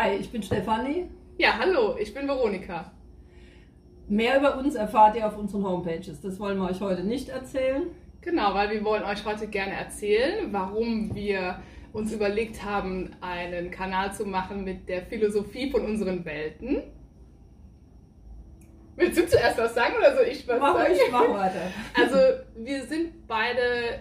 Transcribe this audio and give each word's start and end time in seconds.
Hi, 0.00 0.14
ich 0.14 0.30
bin 0.30 0.44
Stefanie. 0.44 1.10
Ja, 1.38 1.58
hallo, 1.58 1.96
ich 1.98 2.14
bin 2.14 2.28
Veronika. 2.28 2.92
Mehr 4.06 4.38
über 4.38 4.56
uns 4.56 4.76
erfahrt 4.76 5.16
ihr 5.16 5.26
auf 5.26 5.36
unseren 5.36 5.66
Homepages. 5.66 6.20
Das 6.20 6.38
wollen 6.38 6.56
wir 6.56 6.70
euch 6.70 6.80
heute 6.80 7.02
nicht 7.02 7.30
erzählen. 7.30 7.82
Genau, 8.20 8.54
weil 8.54 8.70
wir 8.70 8.84
wollen 8.84 9.02
euch 9.02 9.24
heute 9.24 9.48
gerne 9.48 9.72
erzählen, 9.72 10.52
warum 10.52 11.12
wir 11.16 11.60
uns 11.92 12.12
überlegt 12.12 12.64
haben, 12.64 13.10
einen 13.20 13.72
Kanal 13.72 14.14
zu 14.14 14.24
machen 14.24 14.62
mit 14.62 14.88
der 14.88 15.02
Philosophie 15.02 15.68
von 15.68 15.84
unseren 15.84 16.24
Welten. 16.24 16.80
Willst 18.94 19.18
du 19.18 19.26
zuerst 19.26 19.58
was 19.58 19.74
sagen 19.74 19.94
oder 19.98 20.14
soll 20.14 20.26
ich 20.26 20.46
was 20.46 20.60
mach 20.60 20.76
sagen? 20.76 20.94
Ich 20.94 21.10
mach 21.10 21.28
weiter. 21.28 21.72
Also 22.00 22.18
wir 22.54 22.84
sind 22.84 23.26
beide, 23.26 23.98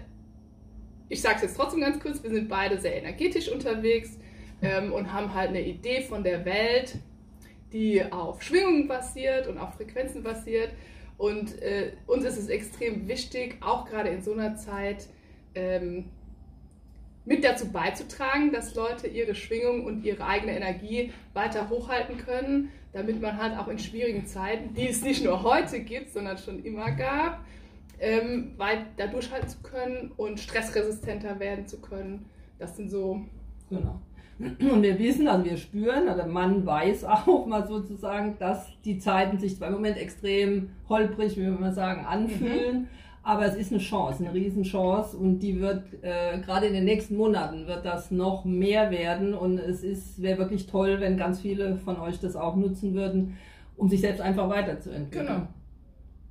ich 1.09 1.23
sage 1.23 1.37
es 1.37 1.41
jetzt 1.41 1.57
trotzdem 1.57 1.81
ganz 1.81 1.99
kurz, 1.99 2.21
wir 2.21 2.29
sind 2.29 2.47
beide 2.47 2.77
sehr 2.77 2.97
energetisch 2.97 3.51
unterwegs 3.51 4.19
ähm, 4.61 4.93
und 4.93 5.13
haben 5.13 5.33
halt 5.33 5.49
eine 5.49 5.61
Idee 5.61 6.01
von 6.01 6.23
der 6.23 6.45
Welt, 6.45 6.95
die 7.71 8.03
auf 8.11 8.41
Schwingungen 8.41 8.87
basiert 8.87 9.47
und 9.47 9.57
auf 9.57 9.75
Frequenzen 9.75 10.23
basiert. 10.23 10.71
Und 11.17 11.61
äh, 11.61 11.93
uns 12.05 12.23
ist 12.25 12.37
es 12.37 12.47
extrem 12.47 13.07
wichtig, 13.07 13.57
auch 13.61 13.85
gerade 13.85 14.09
in 14.09 14.21
so 14.21 14.33
einer 14.33 14.55
Zeit, 14.55 15.07
ähm, 15.55 16.05
mit 17.25 17.43
dazu 17.43 17.69
beizutragen, 17.71 18.53
dass 18.53 18.73
Leute 18.73 19.07
ihre 19.07 19.35
Schwingung 19.35 19.83
und 19.83 20.05
ihre 20.05 20.25
eigene 20.25 20.55
Energie 20.55 21.11
weiter 21.33 21.69
hochhalten 21.69 22.17
können, 22.17 22.71
damit 22.93 23.21
man 23.21 23.37
halt 23.37 23.57
auch 23.57 23.67
in 23.67 23.77
schwierigen 23.79 24.25
Zeiten, 24.25 24.73
die 24.73 24.87
es 24.87 25.01
nicht 25.01 25.25
nur 25.25 25.43
heute 25.43 25.81
gibt, 25.81 26.13
sondern 26.13 26.37
schon 26.37 26.63
immer 26.63 26.91
gab, 26.91 27.43
ähm, 27.99 28.53
weiter 28.55 29.07
durchhalten 29.11 29.49
zu 29.49 29.57
können 29.61 30.11
und 30.15 30.39
stressresistenter 30.39 31.37
werden 31.39 31.67
zu 31.67 31.81
können. 31.81 32.25
Das 32.59 32.77
sind 32.77 32.89
so. 32.89 33.21
Genau. 33.69 33.99
Und 34.39 34.83
wir 34.83 34.99
wissen, 34.99 35.27
also 35.27 35.45
wir 35.45 35.57
spüren, 35.57 36.09
oder 36.09 36.27
man 36.27 36.65
weiß 36.65 37.05
auch 37.05 37.45
mal 37.45 37.67
sozusagen, 37.67 38.37
dass 38.39 38.67
die 38.85 38.99
Zeiten 38.99 39.39
sich 39.39 39.57
zwar 39.57 39.69
im 39.69 39.75
Moment 39.75 39.97
extrem 39.97 40.69
holprig, 40.87 41.37
wie 41.37 41.41
wir 41.41 41.51
mal 41.51 41.73
sagen, 41.73 42.05
anfühlen, 42.05 42.81
mhm. 42.81 42.87
aber 43.23 43.45
es 43.45 43.55
ist 43.55 43.71
eine 43.71 43.81
Chance, 43.81 44.23
eine 44.23 44.33
Riesenchance 44.33 45.17
und 45.17 45.39
die 45.39 45.59
wird 45.59 45.85
äh, 46.03 46.39
gerade 46.39 46.67
in 46.67 46.73
den 46.73 46.85
nächsten 46.85 47.17
Monaten 47.17 47.65
wird 47.65 47.83
das 47.83 48.11
noch 48.11 48.45
mehr 48.45 48.91
werden 48.91 49.33
und 49.33 49.57
es 49.57 49.83
ist 49.83 50.21
wäre 50.21 50.37
wirklich 50.37 50.67
toll, 50.67 50.99
wenn 50.99 51.17
ganz 51.17 51.41
viele 51.41 51.77
von 51.77 51.99
euch 51.99 52.19
das 52.19 52.35
auch 52.35 52.55
nutzen 52.55 52.93
würden, 52.93 53.37
um 53.75 53.89
sich 53.89 54.01
selbst 54.01 54.21
einfach 54.21 54.49
weiterzuentwickeln. 54.49 55.27
Genau. 55.27 55.47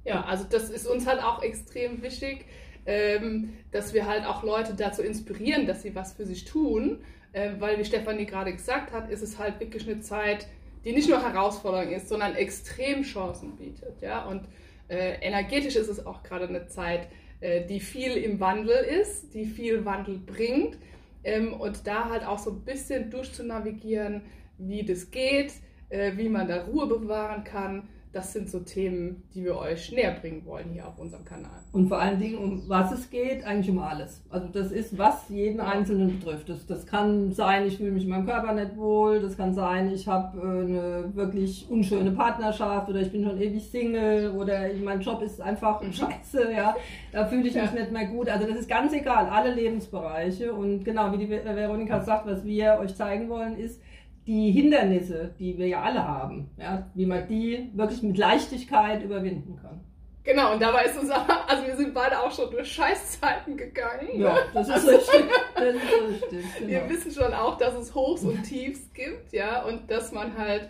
Ja, 0.04 0.24
also 0.24 0.44
das 0.48 0.70
ist 0.70 0.86
uns 0.86 1.08
halt 1.08 1.20
auch 1.20 1.42
extrem 1.42 2.00
wichtig, 2.02 2.44
ähm, 2.86 3.54
dass 3.72 3.92
wir 3.92 4.06
halt 4.06 4.24
auch 4.24 4.44
Leute 4.44 4.74
dazu 4.76 5.02
inspirieren, 5.02 5.66
dass 5.66 5.82
sie 5.82 5.96
was 5.96 6.12
für 6.12 6.24
sich 6.24 6.44
tun 6.44 7.00
äh, 7.36 7.60
weil, 7.60 7.78
wie 7.78 7.84
Stefanie 7.84 8.24
gerade 8.24 8.52
gesagt 8.52 8.92
hat, 8.92 9.10
ist 9.10 9.20
es 9.20 9.38
halt 9.38 9.60
wirklich 9.60 9.86
eine 9.86 10.00
Zeit, 10.00 10.46
die 10.84 10.92
nicht 10.92 11.08
nur 11.08 11.22
Herausforderung 11.22 11.92
ist, 11.92 12.08
sondern 12.08 12.34
extrem 12.34 13.02
Chancen 13.02 13.56
bietet. 13.56 14.00
Ja? 14.00 14.24
Und 14.24 14.42
äh, 14.88 15.20
energetisch 15.20 15.76
ist 15.76 15.88
es 15.88 16.06
auch 16.06 16.22
gerade 16.22 16.48
eine 16.48 16.66
Zeit, 16.66 17.08
äh, 17.40 17.66
die 17.66 17.80
viel 17.80 18.12
im 18.12 18.40
Wandel 18.40 18.76
ist, 18.76 19.34
die 19.34 19.44
viel 19.44 19.84
Wandel 19.84 20.18
bringt. 20.18 20.78
Ähm, 21.24 21.52
und 21.52 21.86
da 21.86 22.08
halt 22.08 22.24
auch 22.24 22.38
so 22.38 22.52
ein 22.52 22.60
bisschen 22.62 23.10
durchzunavigieren, 23.10 24.22
wie 24.56 24.82
das 24.82 25.10
geht, 25.10 25.52
äh, 25.90 26.12
wie 26.16 26.30
man 26.30 26.48
da 26.48 26.64
Ruhe 26.64 26.86
bewahren 26.86 27.44
kann 27.44 27.86
das 28.16 28.32
sind 28.32 28.48
so 28.48 28.60
Themen, 28.60 29.22
die 29.34 29.44
wir 29.44 29.58
euch 29.58 29.92
näher 29.92 30.16
bringen 30.18 30.42
wollen 30.46 30.70
hier 30.72 30.88
auf 30.88 30.98
unserem 30.98 31.26
Kanal. 31.26 31.60
Und 31.72 31.88
vor 31.88 32.00
allen 32.00 32.18
Dingen, 32.18 32.38
um 32.38 32.62
was 32.66 32.90
es 32.90 33.10
geht, 33.10 33.44
eigentlich 33.44 33.68
um 33.68 33.78
alles. 33.78 34.22
Also 34.30 34.48
das 34.48 34.72
ist, 34.72 34.96
was 34.96 35.28
jeden 35.28 35.60
Einzelnen 35.60 36.18
betrifft. 36.18 36.48
Das, 36.48 36.66
das 36.66 36.86
kann 36.86 37.32
sein, 37.32 37.66
ich 37.66 37.76
fühle 37.76 37.90
mich 37.90 38.04
in 38.04 38.08
meinem 38.08 38.24
Körper 38.24 38.54
nicht 38.54 38.74
wohl, 38.76 39.20
das 39.20 39.36
kann 39.36 39.52
sein, 39.52 39.92
ich 39.92 40.08
habe 40.08 40.38
äh, 40.38 40.42
eine 40.42 41.14
wirklich 41.14 41.66
unschöne 41.68 42.10
Partnerschaft 42.12 42.88
oder 42.88 43.00
ich 43.00 43.12
bin 43.12 43.22
schon 43.22 43.38
ewig 43.38 43.68
Single 43.70 44.30
oder 44.30 44.62
mein 44.82 45.02
Job 45.02 45.20
ist 45.20 45.38
einfach 45.42 45.82
mhm. 45.82 45.92
scheiße, 45.92 46.52
ja. 46.52 46.74
Da 47.12 47.26
fühle 47.26 47.46
ich 47.48 47.54
mich 47.54 47.72
nicht 47.72 47.92
mehr 47.92 48.06
gut. 48.06 48.30
Also 48.30 48.46
das 48.46 48.60
ist 48.60 48.68
ganz 48.68 48.94
egal, 48.94 49.26
alle 49.26 49.52
Lebensbereiche. 49.52 50.54
Und 50.54 50.84
genau, 50.84 51.12
wie 51.12 51.18
die 51.18 51.28
Veronika 51.28 52.00
sagt, 52.00 52.26
was 52.26 52.42
wir 52.46 52.78
euch 52.80 52.94
zeigen 52.94 53.28
wollen, 53.28 53.58
ist, 53.58 53.78
die 54.26 54.50
Hindernisse, 54.50 55.34
die 55.38 55.56
wir 55.56 55.68
ja 55.68 55.82
alle 55.82 56.06
haben, 56.06 56.50
ja, 56.58 56.90
wie 56.94 57.06
man 57.06 57.26
die 57.28 57.70
wirklich 57.74 58.02
mit 58.02 58.18
Leichtigkeit 58.18 59.02
überwinden 59.02 59.58
kann. 59.62 59.80
Genau, 60.24 60.54
und 60.54 60.60
dabei 60.60 60.86
ist 60.86 61.00
es 61.00 61.08
aber, 61.08 61.48
also 61.48 61.64
wir 61.64 61.76
sind 61.76 61.94
beide 61.94 62.20
auch 62.20 62.32
schon 62.32 62.50
durch 62.50 62.72
Scheißzeiten 62.72 63.56
gegangen. 63.56 64.08
Ja, 64.14 64.36
das 64.52 64.66
ist 64.66 64.74
also, 64.74 64.90
richtig. 64.90 65.24
Das 65.54 65.74
ist 65.74 65.82
richtig 66.08 66.44
genau. 66.58 66.68
Wir 66.68 66.90
wissen 66.90 67.12
schon 67.12 67.32
auch, 67.32 67.56
dass 67.56 67.74
es 67.74 67.94
Hochs 67.94 68.22
und 68.24 68.42
Tiefs 68.42 68.92
gibt, 68.92 69.32
ja, 69.32 69.62
und 69.62 69.88
dass 69.88 70.10
man 70.10 70.36
halt 70.36 70.68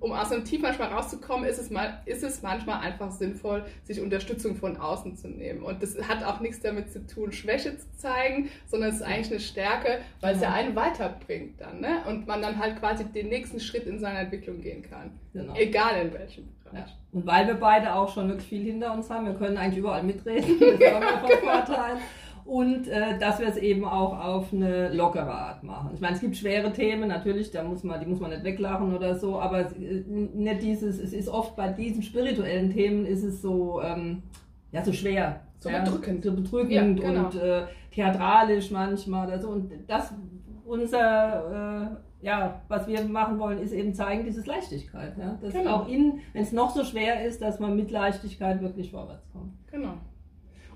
um 0.00 0.12
aus 0.12 0.30
einem 0.30 0.44
Tief 0.44 0.60
manchmal 0.60 0.88
rauszukommen, 0.88 1.48
ist 1.48 1.58
es, 1.58 1.70
mal, 1.70 2.02
ist 2.04 2.22
es 2.22 2.42
manchmal 2.42 2.80
einfach 2.80 3.10
sinnvoll, 3.10 3.64
sich 3.84 4.00
Unterstützung 4.00 4.56
von 4.56 4.76
außen 4.76 5.16
zu 5.16 5.28
nehmen. 5.28 5.62
Und 5.62 5.82
das 5.82 5.96
hat 6.06 6.22
auch 6.22 6.40
nichts 6.40 6.60
damit 6.60 6.92
zu 6.92 7.06
tun, 7.06 7.32
Schwäche 7.32 7.76
zu 7.78 7.86
zeigen, 7.96 8.50
sondern 8.66 8.90
es 8.90 8.96
ist 8.96 9.02
eigentlich 9.02 9.30
eine 9.30 9.40
Stärke, 9.40 10.00
weil 10.20 10.34
es 10.34 10.42
ja 10.42 10.52
einen 10.52 10.76
weiterbringt 10.76 11.60
dann. 11.60 11.80
Ne? 11.80 12.02
Und 12.06 12.26
man 12.26 12.42
dann 12.42 12.58
halt 12.58 12.78
quasi 12.78 13.04
den 13.04 13.28
nächsten 13.28 13.58
Schritt 13.58 13.86
in 13.86 13.98
seiner 13.98 14.20
Entwicklung 14.20 14.60
gehen 14.60 14.82
kann. 14.82 15.12
Genau. 15.32 15.54
Egal 15.54 16.06
in 16.06 16.12
welchem 16.12 16.48
Bereich. 16.64 16.80
Ja. 16.80 16.86
Und 17.12 17.26
weil 17.26 17.46
wir 17.46 17.54
beide 17.54 17.94
auch 17.94 18.12
schon 18.12 18.28
wirklich 18.28 18.48
viel 18.48 18.64
hinter 18.64 18.92
uns 18.92 19.08
haben, 19.08 19.26
wir 19.26 19.34
können 19.34 19.56
eigentlich 19.56 19.78
überall 19.78 20.02
mitreden. 20.02 20.58
Das 20.60 20.80
ist 20.80 20.94
auch 20.94 21.20
von 21.20 21.38
Vorteil 21.38 21.96
und 22.48 22.88
äh, 22.88 23.18
dass 23.18 23.40
wir 23.40 23.46
es 23.46 23.58
eben 23.58 23.84
auch 23.84 24.18
auf 24.18 24.54
eine 24.54 24.88
lockere 24.94 25.30
Art 25.30 25.62
machen. 25.62 25.90
Ich 25.92 26.00
meine, 26.00 26.14
es 26.14 26.22
gibt 26.22 26.34
schwere 26.34 26.72
Themen, 26.72 27.06
natürlich, 27.06 27.50
da 27.50 27.62
muss 27.62 27.84
man, 27.84 28.00
die 28.00 28.06
muss 28.06 28.20
man 28.20 28.30
nicht 28.30 28.42
weglachen 28.42 28.96
oder 28.96 29.16
so, 29.16 29.38
aber 29.38 29.70
äh, 29.76 30.02
nicht 30.06 30.62
dieses, 30.62 30.98
es 30.98 31.12
ist 31.12 31.28
oft 31.28 31.56
bei 31.56 31.68
diesen 31.68 32.02
spirituellen 32.02 32.70
Themen 32.70 33.04
ist 33.04 33.22
es 33.22 33.42
so, 33.42 33.82
ähm, 33.82 34.22
ja, 34.72 34.82
so 34.82 34.94
schwer. 34.94 35.40
So 35.58 35.68
ja, 35.68 35.84
bedrückend. 35.84 36.24
So 36.24 36.32
bedrückend 36.32 37.00
ja, 37.00 37.10
genau. 37.10 37.26
und 37.26 37.34
äh, 37.34 37.66
theatralisch 37.92 38.70
manchmal 38.70 39.26
oder 39.26 39.38
so. 39.40 39.50
Und 39.50 39.70
das, 39.86 40.14
unser, 40.64 42.00
äh, 42.22 42.26
ja, 42.26 42.62
was 42.68 42.86
wir 42.86 43.04
machen 43.04 43.38
wollen, 43.38 43.58
ist 43.58 43.72
eben 43.72 43.92
zeigen, 43.92 44.24
dieses 44.24 44.46
Leichtigkeit. 44.46 45.18
Ja? 45.18 45.38
Dass 45.42 45.52
genau. 45.52 45.80
auch 45.80 45.88
in, 45.88 46.20
wenn 46.32 46.42
es 46.42 46.52
noch 46.52 46.70
so 46.70 46.82
schwer 46.82 47.26
ist, 47.26 47.42
dass 47.42 47.60
man 47.60 47.76
mit 47.76 47.90
Leichtigkeit 47.90 48.62
wirklich 48.62 48.90
vorwärts 48.90 49.28
kommt. 49.32 49.52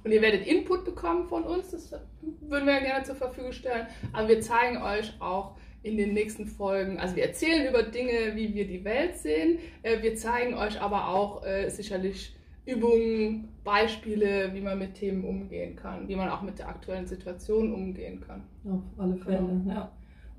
Und 0.05 0.13
ihr 0.13 0.23
werdet 0.23 0.47
Input 0.47 0.85
bekommen 0.85 1.29
von 1.29 1.45
uns, 1.45 1.71
das 1.71 1.93
würden 2.41 2.67
wir 2.67 2.81
gerne 2.81 3.05
zur 3.05 3.15
Verfügung 3.15 3.53
stellen. 3.53 3.87
Aber 4.13 4.29
wir 4.29 4.41
zeigen 4.41 4.83
euch 4.83 5.13
auch 5.21 5.57
in 5.83 5.97
den 5.97 6.15
nächsten 6.15 6.47
Folgen, 6.47 6.99
also 6.99 7.17
wir 7.17 7.25
erzählen 7.25 7.69
über 7.69 7.83
Dinge, 7.83 8.35
wie 8.35 8.55
wir 8.55 8.67
die 8.67 8.85
Welt 8.85 9.17
sehen. 9.17 9.59
Äh, 9.83 10.03
wir 10.03 10.15
zeigen 10.15 10.55
euch 10.55 10.81
aber 10.81 11.09
auch 11.09 11.45
äh, 11.45 11.69
sicherlich 11.71 12.37
Übungen, 12.65 13.49
Beispiele, 13.65 14.55
wie 14.55 14.61
man 14.61 14.79
mit 14.79 14.95
Themen 14.95 15.25
umgehen 15.25 15.75
kann, 15.75 16.09
wie 16.09 16.15
man 16.15 16.29
auch 16.29 16.43
mit 16.43 16.59
der 16.59 16.69
aktuellen 16.69 17.07
Situation 17.07 17.73
umgehen 17.73 18.21
kann. 18.21 18.45
Auf 18.65 18.83
alle 18.99 19.17
Fälle, 19.17 19.39
genau. 19.39 19.75
ja. 19.75 19.93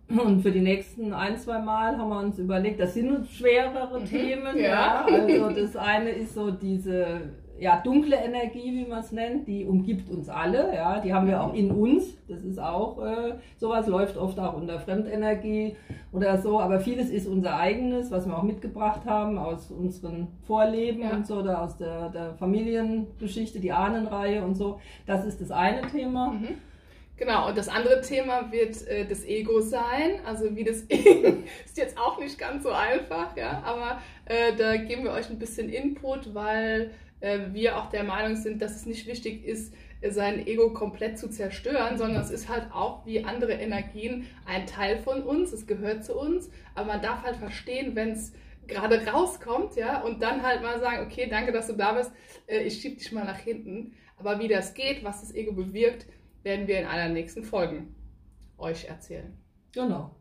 Und 0.09 0.41
für 0.41 0.51
die 0.51 0.61
nächsten 0.61 1.13
ein, 1.13 1.37
zwei 1.37 1.59
Mal 1.59 1.97
haben 1.97 2.09
wir 2.09 2.19
uns 2.19 2.37
überlegt, 2.37 2.79
das 2.79 2.93
sind 2.93 3.27
schwerere 3.27 3.99
mhm. 3.99 4.05
Themen. 4.05 4.57
Ja. 4.57 4.63
ja. 4.63 5.05
Also 5.07 5.49
das 5.49 5.75
eine 5.75 6.09
ist 6.09 6.33
so 6.33 6.51
diese 6.51 7.21
ja, 7.59 7.79
dunkle 7.81 8.17
Energie, 8.17 8.73
wie 8.73 8.89
man 8.89 8.99
es 8.99 9.11
nennt, 9.11 9.47
die 9.47 9.65
umgibt 9.65 10.09
uns 10.09 10.27
alle. 10.27 10.73
Ja, 10.75 10.99
die 10.99 11.13
haben 11.13 11.27
wir 11.27 11.41
auch 11.41 11.53
in 11.53 11.71
uns. 11.71 12.17
Das 12.27 12.43
ist 12.43 12.59
auch 12.59 13.01
äh, 13.03 13.35
sowas, 13.57 13.87
läuft 13.87 14.17
oft 14.17 14.39
auch 14.39 14.55
unter 14.55 14.79
Fremdenergie 14.79 15.75
oder 16.11 16.37
so. 16.37 16.59
Aber 16.59 16.79
vieles 16.79 17.09
ist 17.09 17.27
unser 17.27 17.55
eigenes, 17.55 18.11
was 18.11 18.27
wir 18.27 18.37
auch 18.37 18.43
mitgebracht 18.43 19.05
haben 19.05 19.37
aus 19.37 19.71
unseren 19.71 20.27
Vorleben 20.45 21.03
ja. 21.03 21.11
und 21.11 21.25
so, 21.25 21.37
oder 21.37 21.61
aus 21.61 21.77
der, 21.77 22.09
der, 22.09 22.33
Familiengeschichte, 22.33 23.59
die 23.59 23.71
Ahnenreihe 23.71 24.43
und 24.43 24.55
so. 24.55 24.79
Das 25.05 25.25
ist 25.25 25.39
das 25.39 25.51
eine 25.51 25.81
Thema. 25.83 26.31
Mhm. 26.31 26.47
Genau, 27.15 27.47
und 27.47 27.57
das 27.57 27.69
andere 27.69 28.01
Thema 28.01 28.51
wird 28.51 28.87
äh, 28.87 29.05
das 29.05 29.23
Ego 29.25 29.61
sein. 29.61 30.19
Also 30.25 30.55
wie 30.55 30.63
das 30.63 30.81
ist 30.81 31.77
jetzt 31.77 31.97
auch 31.97 32.19
nicht 32.19 32.37
ganz 32.37 32.63
so 32.63 32.71
einfach, 32.71 33.37
ja, 33.37 33.61
aber 33.63 34.01
äh, 34.25 34.55
da 34.55 34.77
geben 34.77 35.03
wir 35.03 35.11
euch 35.11 35.29
ein 35.29 35.39
bisschen 35.39 35.69
Input, 35.69 36.33
weil 36.33 36.91
äh, 37.19 37.39
wir 37.51 37.77
auch 37.77 37.89
der 37.89 38.03
Meinung 38.03 38.35
sind, 38.35 38.61
dass 38.61 38.75
es 38.75 38.85
nicht 38.85 39.05
wichtig 39.05 39.45
ist, 39.45 39.73
sein 40.09 40.45
Ego 40.45 40.71
komplett 40.71 41.17
zu 41.17 41.29
zerstören, 41.29 41.97
sondern 41.97 42.21
es 42.21 42.29
ist 42.29 42.49
halt 42.49 42.73
auch 42.73 43.05
wie 43.05 43.23
andere 43.23 43.53
Energien 43.53 44.27
ein 44.45 44.65
Teil 44.67 44.97
von 44.97 45.23
uns, 45.23 45.53
es 45.53 45.65
gehört 45.65 46.03
zu 46.03 46.15
uns, 46.15 46.49
aber 46.75 46.87
man 46.87 47.01
darf 47.01 47.23
halt 47.23 47.37
verstehen, 47.37 47.95
wenn 47.95 48.11
es 48.11 48.33
gerade 48.67 49.05
rauskommt, 49.07 49.75
ja, 49.75 50.01
und 50.01 50.21
dann 50.21 50.43
halt 50.43 50.61
mal 50.61 50.79
sagen, 50.79 51.05
okay, 51.05 51.27
danke, 51.29 51.51
dass 51.51 51.67
du 51.67 51.73
da 51.73 51.93
bist, 51.93 52.11
äh, 52.47 52.63
ich 52.63 52.81
schieb 52.81 52.97
dich 52.97 53.11
mal 53.11 53.25
nach 53.25 53.37
hinten. 53.39 53.93
Aber 54.17 54.39
wie 54.39 54.47
das 54.47 54.73
geht, 54.73 55.03
was 55.03 55.21
das 55.21 55.33
Ego 55.35 55.53
bewirkt, 55.53 56.05
werden 56.43 56.67
wir 56.67 56.79
in 56.79 56.85
einer 56.85 57.11
nächsten 57.13 57.43
Folge 57.43 57.83
euch 58.57 58.85
erzählen. 58.85 59.37
Genau. 59.73 60.11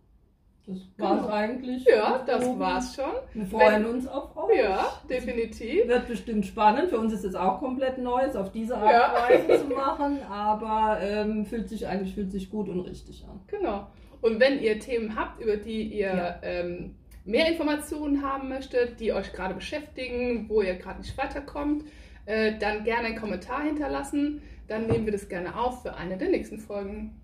Das 0.65 0.77
war 0.97 1.17
es 1.17 1.23
genau. 1.23 1.35
eigentlich. 1.35 1.85
Ja, 1.85 2.23
das 2.25 2.59
war's 2.59 2.95
schon. 2.95 3.11
Wir 3.35 3.47
freuen 3.47 3.85
Wenn, 3.85 3.91
uns 3.95 4.07
auf 4.07 4.37
euch. 4.37 4.59
Ja, 4.59 5.03
definitiv. 5.11 5.89
Wird 5.89 6.07
bestimmt 6.07 6.47
spannend. 6.47 6.89
Für 6.91 6.99
uns 6.99 7.13
ist 7.13 7.25
es 7.25 7.35
auch 7.35 7.59
komplett 7.59 7.99
Neues, 7.99 8.37
auf 8.37 8.53
diese 8.53 8.77
Art 8.77 8.85
und 8.85 8.91
ja. 8.93 9.49
Weise 9.49 9.67
zu 9.67 9.75
machen, 9.75 10.23
aber 10.23 11.01
ähm, 11.01 11.45
fühlt 11.45 11.69
sich 11.69 11.89
eigentlich 11.89 12.15
fühlt 12.15 12.31
sich 12.31 12.49
gut 12.49 12.69
und 12.69 12.81
richtig 12.81 13.25
an. 13.29 13.41
Genau. 13.49 13.89
Und 14.21 14.39
wenn 14.39 14.61
ihr 14.61 14.79
Themen 14.79 15.17
habt, 15.17 15.43
über 15.43 15.57
die 15.57 15.83
ihr 15.83 16.15
Ja. 16.15 16.41
ähm, 16.43 16.95
mehr 17.25 17.49
Informationen 17.51 18.23
haben 18.23 18.49
möchtet, 18.49 19.01
die 19.01 19.13
euch 19.13 19.33
gerade 19.33 19.55
beschäftigen, 19.55 20.49
wo 20.49 20.63
ihr 20.63 20.75
gerade 20.75 21.01
nicht 21.01 21.19
weiterkommt, 21.19 21.85
äh, 22.25 22.57
dann 22.59 22.85
gerne 22.85 23.09
einen 23.09 23.19
Kommentar 23.19 23.63
hinterlassen 23.65 24.43
dann 24.69 24.87
nehmen 24.87 25.05
wir 25.05 25.13
das 25.13 25.29
gerne 25.29 25.59
auf 25.59 25.83
für 25.83 25.95
eine 25.95 26.17
der 26.17 26.29
nächsten 26.29 26.59
Folgen. 26.59 27.21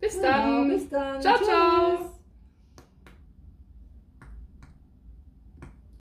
Bis 0.00 0.14
genau, 0.14 0.28
dann. 0.28 0.68
Bis 0.68 0.88
dann. 0.88 1.20
Ciao, 1.20 1.36
Tschüss. 1.36 1.46
ciao. 1.46 2.21